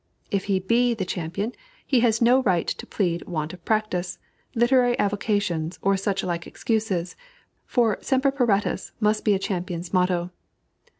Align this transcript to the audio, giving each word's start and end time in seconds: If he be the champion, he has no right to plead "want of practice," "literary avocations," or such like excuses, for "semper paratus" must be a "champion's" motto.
If 0.31 0.45
he 0.45 0.57
be 0.59 0.95
the 0.95 1.05
champion, 1.05 1.51
he 1.85 1.99
has 1.99 2.23
no 2.23 2.41
right 2.41 2.65
to 2.67 2.87
plead 2.87 3.27
"want 3.27 3.53
of 3.53 3.63
practice," 3.65 4.17
"literary 4.55 4.97
avocations," 4.97 5.77
or 5.83 5.95
such 5.95 6.23
like 6.23 6.47
excuses, 6.47 7.15
for 7.67 7.99
"semper 8.01 8.31
paratus" 8.31 8.93
must 8.99 9.23
be 9.23 9.35
a 9.35 9.37
"champion's" 9.37 9.93
motto. 9.93 10.31